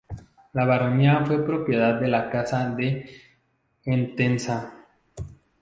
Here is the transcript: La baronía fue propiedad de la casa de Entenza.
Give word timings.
La 0.53 0.65
baronía 0.65 1.23
fue 1.27 1.45
propiedad 1.45 1.99
de 2.01 2.07
la 2.07 2.27
casa 2.31 2.67
de 2.73 3.07
Entenza. 3.85 4.73